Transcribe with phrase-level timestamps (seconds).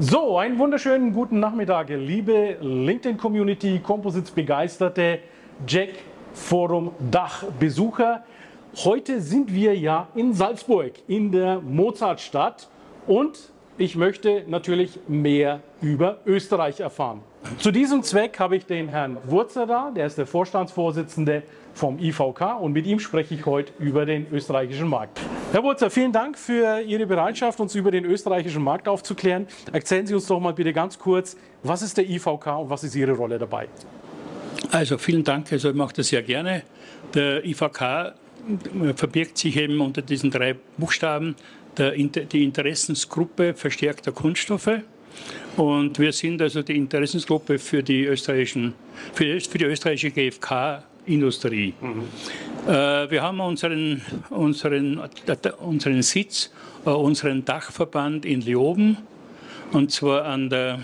[0.00, 5.18] So, einen wunderschönen guten Nachmittag, liebe LinkedIn-Community, Composites-Begeisterte,
[5.66, 5.88] Jack
[6.34, 8.22] Forum Dach-Besucher.
[8.84, 12.68] Heute sind wir ja in Salzburg, in der Mozartstadt
[13.08, 17.22] und ich möchte natürlich mehr über Österreich erfahren.
[17.58, 21.42] Zu diesem Zweck habe ich den Herrn Wurzer da, der ist der Vorstandsvorsitzende
[21.74, 25.18] vom IVK und mit ihm spreche ich heute über den österreichischen Markt.
[25.50, 29.46] Herr Wurzer, vielen Dank für Ihre Bereitschaft, uns über den österreichischen Markt aufzuklären.
[29.72, 32.94] Erzählen Sie uns doch mal bitte ganz kurz, was ist der IVK und was ist
[32.94, 33.66] Ihre Rolle dabei?
[34.70, 36.64] Also vielen Dank, also ich mache das sehr gerne.
[37.14, 38.14] Der IVK
[38.94, 41.34] verbirgt sich eben unter diesen drei Buchstaben
[41.78, 44.80] der, die Interessensgruppe verstärkter Kunststoffe.
[45.56, 48.74] Und wir sind also die Interessensgruppe für die, österreichischen,
[49.14, 51.72] für, für die österreichische GfK Industrie.
[51.80, 52.04] Mhm.
[52.66, 55.00] Äh, wir haben unseren, unseren,
[55.60, 56.50] unseren Sitz,
[56.84, 58.98] äh, unseren Dachverband in Leoben,
[59.72, 60.80] und zwar an der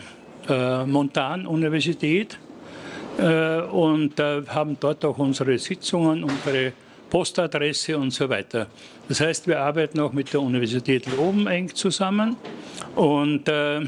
[0.49, 2.39] äh, Montan-Universität.
[3.17, 6.73] Und haben dort auch unsere Sitzungen, unsere
[7.15, 8.67] Postadresse und so weiter.
[9.09, 12.35] Das heißt, wir arbeiten auch mit der Universität Leoben eng zusammen
[12.97, 13.83] und äh,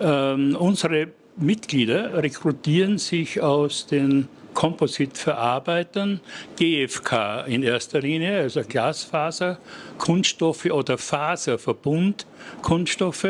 [0.00, 4.28] ähm, unsere Mitglieder rekrutieren sich aus den
[4.62, 6.20] Kompositverarbeitern,
[6.56, 9.58] GFK in erster Linie, also Glasfaser,
[9.98, 12.26] Kunststoffe oder Faserverbund,
[12.62, 13.26] Kunststoffe,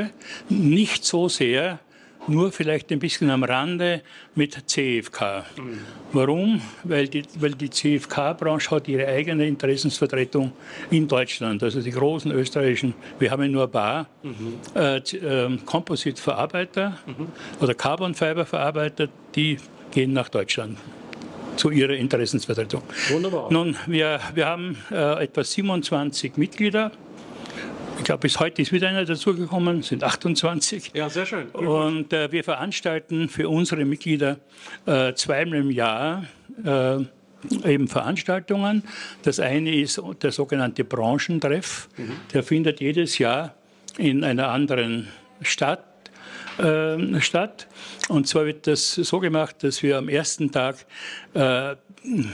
[0.51, 1.79] nicht so sehr
[2.27, 4.03] nur vielleicht ein bisschen am Rande
[4.35, 5.47] mit CFK.
[5.57, 5.79] Mhm.
[6.13, 6.61] Warum?
[6.85, 10.53] Weil die, weil die CFK-Branche hat ihre eigene Interessensvertretung
[10.91, 11.63] in Deutschland.
[11.63, 14.59] Also die großen österreichischen, wir haben ja nur ein paar, mhm.
[14.75, 17.29] äh, äh, Composite-Verarbeiter mhm.
[17.59, 19.57] oder Carbon-Fiber-Verarbeiter, die
[19.93, 20.77] gehen nach Deutschland
[21.57, 22.83] zu ihrer Interessensvertretung.
[23.11, 23.53] Wunderbar.
[23.53, 26.93] Nun, wir, wir haben äh, etwa 27 Mitglieder.
[27.99, 30.93] Ich glaube, bis heute ist wieder einer dazugekommen, sind 28.
[30.95, 31.49] Ja, sehr schön.
[31.51, 34.39] Und äh, wir veranstalten für unsere Mitglieder
[34.87, 36.25] äh, zweimal im Jahr
[36.65, 36.97] äh,
[37.65, 38.83] eben Veranstaltungen.
[39.23, 41.89] Das eine ist der sogenannte Branchentreff.
[41.97, 42.13] Mhm.
[42.33, 43.55] Der findet jedes Jahr
[43.99, 45.09] in einer anderen
[45.43, 45.85] Stadt
[46.59, 47.67] äh, statt.
[48.09, 50.77] Und zwar wird das so gemacht, dass wir am ersten Tag
[51.35, 51.75] äh,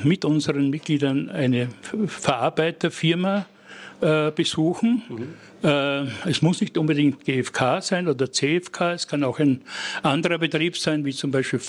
[0.02, 1.68] mit unseren Mitgliedern eine
[2.06, 3.46] Verarbeiterfirma
[4.00, 5.02] äh, besuchen.
[5.08, 5.68] Mhm.
[5.68, 9.62] Äh, es muss nicht unbedingt GfK sein oder CFK, es kann auch ein
[10.04, 11.60] anderer Betrieb sein, wie zum Beispiel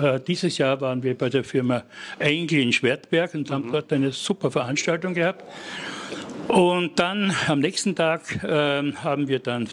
[0.00, 1.84] äh, dieses Jahr waren wir bei der Firma
[2.18, 3.72] Engel in Schwertberg und haben mhm.
[3.72, 5.44] dort eine super Veranstaltung gehabt.
[6.48, 9.68] Und dann am nächsten Tag äh, haben wir dann,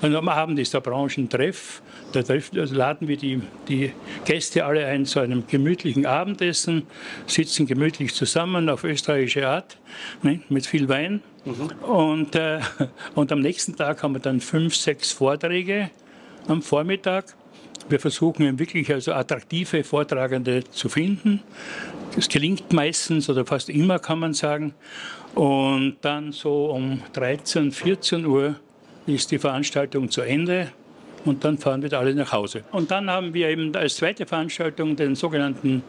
[0.00, 3.92] also am Abend ist der Branchentreff, da also laden wir die, die
[4.24, 6.84] Gäste alle ein zu einem gemütlichen Abendessen,
[7.26, 9.78] sitzen gemütlich zusammen auf österreichische Art,
[10.22, 11.22] ne, mit viel Wein.
[11.44, 11.84] Mhm.
[11.86, 12.60] Und, äh,
[13.14, 15.90] und am nächsten Tag haben wir dann fünf, sechs Vorträge
[16.48, 17.34] am Vormittag.
[17.88, 21.42] Wir versuchen wirklich also attraktive Vortragende zu finden.
[22.14, 24.74] Das gelingt meistens oder fast immer, kann man sagen.
[25.36, 28.54] Und dann so um 13, 14 Uhr
[29.06, 30.72] ist die Veranstaltung zu Ende
[31.26, 32.64] und dann fahren wir alle nach Hause.
[32.72, 35.82] Und dann haben wir eben als zweite Veranstaltung den sogenannten,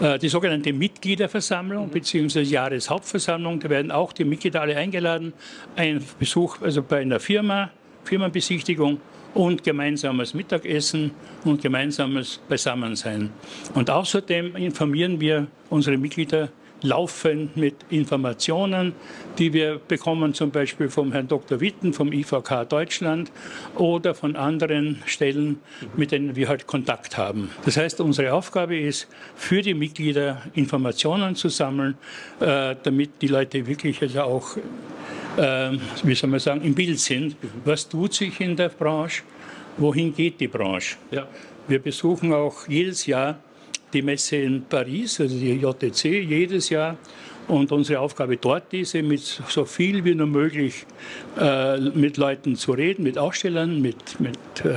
[0.00, 1.90] äh, die sogenannte Mitgliederversammlung mhm.
[1.90, 2.40] bzw.
[2.40, 3.60] Jahreshauptversammlung.
[3.60, 5.32] Da werden auch die Mitglieder alle eingeladen.
[5.76, 7.70] Ein Besuch also bei einer Firma,
[8.02, 9.00] Firmenbesichtigung
[9.32, 11.12] und gemeinsames Mittagessen
[11.44, 13.30] und gemeinsames Beisammensein.
[13.74, 16.48] Und außerdem informieren wir unsere Mitglieder
[16.82, 18.92] laufend mit Informationen,
[19.38, 21.60] die wir bekommen, zum Beispiel vom Herrn Dr.
[21.60, 23.32] Witten vom IVK Deutschland
[23.74, 25.60] oder von anderen Stellen,
[25.96, 27.50] mit denen wir halt Kontakt haben.
[27.64, 31.96] Das heißt, unsere Aufgabe ist, für die Mitglieder Informationen zu sammeln,
[32.40, 34.56] äh, damit die Leute wirklich also auch,
[35.36, 35.70] äh,
[36.02, 37.36] wie soll man sagen, im Bild sind.
[37.64, 39.22] Was tut sich in der Branche?
[39.76, 40.96] Wohin geht die Branche?
[41.10, 41.26] Ja.
[41.68, 43.38] Wir besuchen auch jedes Jahr
[43.92, 46.96] die Messe in Paris, also die JTC, jedes Jahr.
[47.48, 50.84] Und unsere Aufgabe dort ist, mit so viel wie nur möglich
[51.40, 54.74] äh, mit Leuten zu reden, mit Ausstellern, mit, mit äh,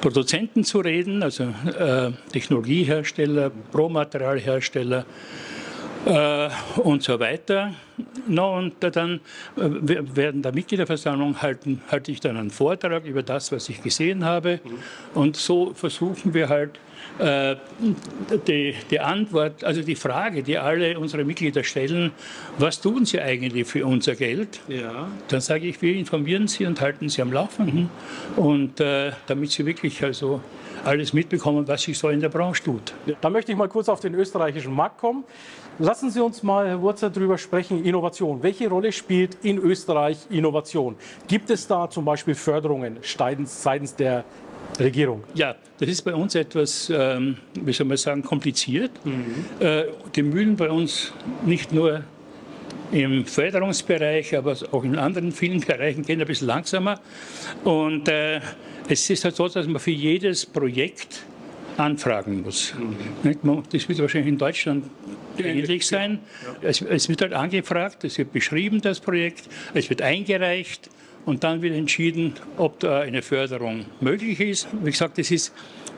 [0.00, 5.04] Produzenten zu reden, also äh, Technologiehersteller, Promaterialhersteller
[6.06, 7.74] äh, und so weiter.
[8.26, 9.20] No, und dann
[9.56, 9.68] äh,
[10.14, 14.60] während der Mitgliederversammlung halten, halte ich dann einen Vortrag über das, was ich gesehen habe.
[14.64, 15.20] Mhm.
[15.20, 16.78] Und so versuchen wir halt
[17.18, 17.56] äh,
[18.48, 22.10] die, die, Antwort, also die Frage, die alle unsere Mitglieder stellen,
[22.58, 24.60] was tun sie eigentlich für unser Geld?
[24.68, 25.08] Ja.
[25.28, 27.88] Dann sage ich, wir informieren sie und halten sie am Laufenden.
[28.36, 30.40] Und äh, damit sie wirklich also
[30.84, 32.94] alles mitbekommen, was sich so in der Branche tut.
[33.20, 35.24] Da möchte ich mal kurz auf den österreichischen Markt kommen.
[35.78, 38.42] Lassen Sie uns mal, Herr Wurzer, darüber sprechen, Innovation.
[38.42, 40.96] Welche Rolle spielt in Österreich Innovation?
[41.28, 44.24] Gibt es da zum Beispiel Förderungen seitens der
[44.78, 45.22] Regierung?
[45.34, 48.90] Ja, das ist bei uns etwas, ähm, wie soll man sagen, kompliziert.
[49.04, 49.44] Mhm.
[49.60, 49.84] Äh,
[50.14, 51.12] die Mühlen bei uns
[51.44, 52.02] nicht nur
[52.92, 57.00] im Förderungsbereich, aber auch in anderen vielen Bereichen gehen ein bisschen langsamer.
[57.64, 58.40] Und äh,
[58.88, 61.24] es ist halt so, dass man für jedes Projekt
[61.76, 62.74] anfragen muss.
[63.22, 63.62] Mhm.
[63.70, 64.84] Das wird wahrscheinlich in Deutschland
[65.38, 66.20] ähnlich sein.
[66.62, 66.68] Ja.
[66.68, 70.90] Es, es, wird halt angefragt, es wird beschrieben, das Projekt, es wird eingereicht
[71.24, 74.68] und dann wird entschieden, ob da eine Förderung möglich ist.
[74.82, 75.52] Wie gesagt, es ist,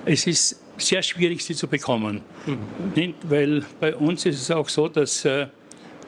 [0.05, 2.21] es ist sehr schwierig, sie zu bekommen.
[2.47, 3.15] Mhm.
[3.25, 5.47] Weil bei uns ist es auch so, dass äh,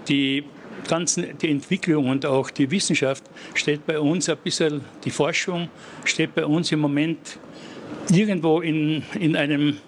[0.09, 0.45] die
[0.87, 3.25] ganzen, die Entwicklung und auch die Wissenschaft
[3.55, 5.69] steht bei uns ein bisschen, die Forschung
[6.05, 7.39] steht bei uns im Moment
[8.11, 9.79] irgendwo in, in einem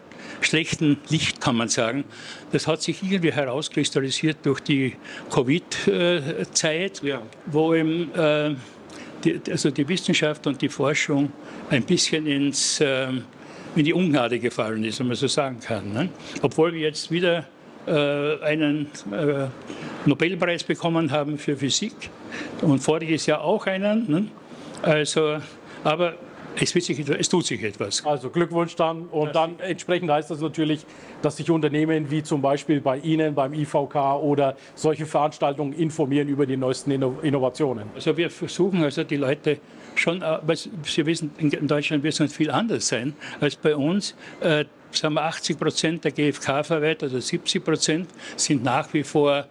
[0.40, 2.04] schlechten Licht, kann man sagen.
[2.52, 4.94] Das hat sich irgendwie herauskristallisiert durch die
[5.30, 7.22] Covid-Zeit, ja.
[7.46, 8.54] wo eben äh,
[9.24, 11.32] die, also die Wissenschaft und die Forschung
[11.68, 13.08] ein bisschen ins, äh,
[13.76, 15.92] in die Ungnade gefallen ist, wenn man so sagen kann.
[15.92, 16.08] Ne?
[16.42, 17.46] Obwohl wir jetzt wieder
[17.86, 19.46] äh, einen äh,
[20.06, 22.10] Nobelpreis bekommen haben für Physik
[22.62, 24.10] und voriges Jahr auch einen.
[24.10, 24.28] Ne?
[24.82, 25.38] Also,
[25.84, 26.14] aber
[26.60, 28.04] es, sich, es, tut sich etwas.
[28.04, 29.06] Also Glückwunsch dann.
[29.06, 30.84] Und das dann entsprechend heißt das natürlich,
[31.22, 36.46] dass sich Unternehmen wie zum Beispiel bei Ihnen, beim IVK oder solche Veranstaltungen informieren über
[36.46, 37.84] die neuesten Innovationen.
[37.94, 39.58] Also wir versuchen also die Leute
[39.94, 43.74] schon, äh, weil Sie wissen, in Deutschland wird es nicht viel anders sein als bei
[43.74, 44.14] uns.
[44.40, 49.46] Äh, sagen wir 80 Prozent der GfK-Verwalter, also 70 Prozent, sind nach wie vor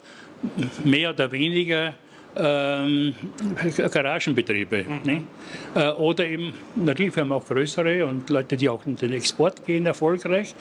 [0.83, 1.93] mehr oder weniger
[2.35, 3.15] ähm,
[3.91, 4.83] Garagenbetriebe.
[4.83, 4.99] Mhm.
[5.03, 5.23] Ne?
[5.75, 9.65] Äh, oder eben, natürlich, wir haben auch größere und Leute, die auch in den Export
[9.65, 10.55] gehen, erfolgreich.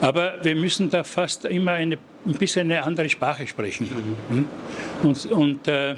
[0.00, 3.88] Aber wir müssen da fast immer eine, ein bisschen eine andere Sprache sprechen.
[4.28, 4.36] Mhm.
[4.36, 4.44] Ne?
[5.02, 5.94] Und, und äh,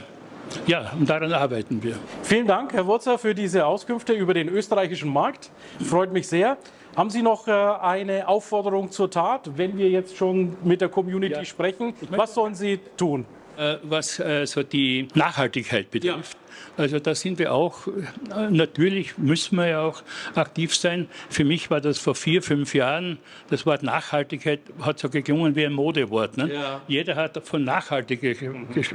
[0.67, 1.97] ja, und daran arbeiten wir.
[2.23, 5.51] Vielen Dank, Herr Wurzer, für diese Auskünfte über den österreichischen Markt.
[5.81, 6.57] Freut mich sehr.
[6.97, 11.35] Haben Sie noch äh, eine Aufforderung zur Tat, wenn wir jetzt schon mit der Community
[11.35, 11.45] ja.
[11.45, 11.95] sprechen?
[12.11, 13.27] Was sollen Sie tun?
[13.57, 16.37] Äh, was äh, so die Nachhaltigkeit betrifft.
[16.37, 16.83] Ja.
[16.83, 20.03] Also da sind wir auch, äh, natürlich müssen wir ja auch
[20.35, 21.09] aktiv sein.
[21.31, 23.19] Für mich war das vor vier, fünf Jahren,
[23.49, 26.37] das Wort Nachhaltigkeit hat so geklungen wie ein Modewort.
[26.37, 26.53] Ne?
[26.53, 26.83] Ja.
[26.87, 28.37] Jeder hat von Nachhaltigkeit,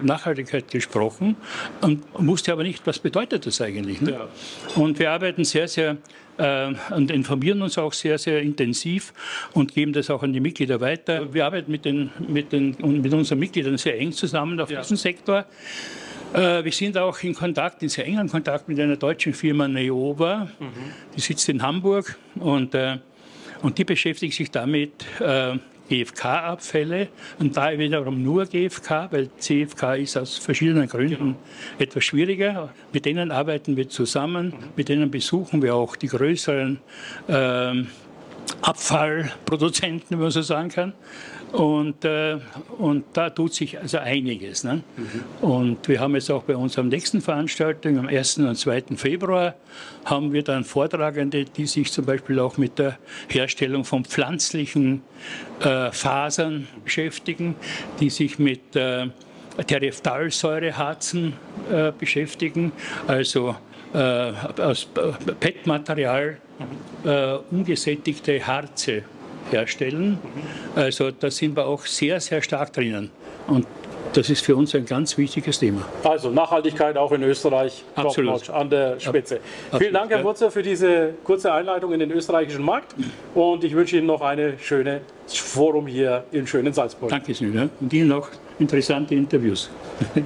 [0.03, 1.37] Nachhaltigkeit gesprochen
[1.81, 3.99] und wusste aber nicht, was bedeutet das eigentlich.
[4.01, 4.11] Ne?
[4.11, 4.27] Ja.
[4.75, 5.97] Und wir arbeiten sehr, sehr
[6.37, 9.13] und informieren uns auch sehr, sehr intensiv
[9.53, 11.33] und geben das auch an die Mitglieder weiter.
[11.33, 14.81] Wir arbeiten mit, den, mit, den, mit unseren Mitgliedern sehr eng zusammen auf ja.
[14.81, 15.45] diesem Sektor.
[16.33, 20.47] Äh, wir sind auch in Kontakt, in sehr engen Kontakt mit einer deutschen Firma Neova,
[20.59, 20.71] mhm.
[21.15, 22.97] die sitzt in Hamburg und, äh,
[23.61, 25.57] und die beschäftigt sich damit, äh,
[25.91, 27.09] GFK-Abfälle
[27.39, 31.35] und da wiederum nur GFK, weil CFK ist aus verschiedenen Gründen genau.
[31.79, 32.69] etwas schwieriger.
[32.93, 34.55] Mit denen arbeiten wir zusammen, mhm.
[34.77, 36.79] mit denen besuchen wir auch die größeren
[37.27, 37.87] ähm,
[38.61, 40.93] Abfallproduzenten, wenn man so sagen kann.
[41.51, 42.37] Und, äh,
[42.77, 44.63] und da tut sich also einiges.
[44.63, 44.83] Ne?
[44.95, 45.47] Mhm.
[45.47, 48.37] Und wir haben jetzt auch bei unserer nächsten Veranstaltung am 1.
[48.39, 48.83] und 2.
[48.95, 49.55] Februar
[50.05, 55.01] haben wir dann Vortragende, die sich zum Beispiel auch mit der Herstellung von pflanzlichen
[55.59, 57.55] äh, Fasern beschäftigen,
[57.99, 59.07] die sich mit äh,
[59.67, 61.33] Tereftalsäureharzen
[61.69, 62.71] äh, beschäftigen,
[63.07, 63.55] also
[63.93, 64.87] äh, aus
[65.39, 66.37] PET-Material
[67.03, 69.03] äh, ungesättigte Harze
[69.53, 70.19] herstellen.
[70.75, 73.09] Also da sind wir auch sehr, sehr stark drinnen.
[73.47, 73.65] Und
[74.13, 75.85] das ist für uns ein ganz wichtiges Thema.
[76.03, 78.49] Also Nachhaltigkeit auch in Österreich Absolut.
[78.49, 79.39] an der Spitze.
[79.65, 79.81] Absolut.
[79.81, 82.93] Vielen Dank, Herr Wurzer, für diese kurze Einleitung in den österreichischen Markt.
[83.33, 87.09] Und ich wünsche Ihnen noch eine schöne Forum hier in schönen Salzburg.
[87.09, 87.69] Danke schön.
[87.79, 88.29] Und Ihnen noch
[88.59, 89.69] interessante Interviews.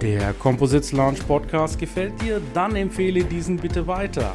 [0.00, 2.40] Der Composites Launch Podcast gefällt dir?
[2.54, 4.34] Dann empfehle diesen bitte weiter.